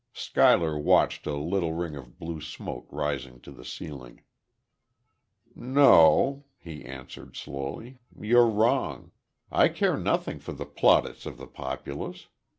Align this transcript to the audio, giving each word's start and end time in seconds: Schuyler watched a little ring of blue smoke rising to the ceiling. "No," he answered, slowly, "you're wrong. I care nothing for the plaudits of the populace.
Schuyler 0.13 0.79
watched 0.79 1.27
a 1.27 1.35
little 1.37 1.73
ring 1.73 1.95
of 1.95 2.17
blue 2.17 2.41
smoke 2.41 2.87
rising 2.89 3.39
to 3.41 3.51
the 3.51 3.63
ceiling. 3.63 4.23
"No," 5.53 6.45
he 6.57 6.83
answered, 6.83 7.35
slowly, 7.35 7.99
"you're 8.19 8.49
wrong. 8.49 9.11
I 9.51 9.67
care 9.69 9.97
nothing 9.97 10.39
for 10.39 10.53
the 10.53 10.65
plaudits 10.65 11.27
of 11.27 11.37
the 11.37 11.45
populace. 11.45 12.29